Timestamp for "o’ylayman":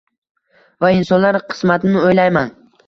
2.09-2.55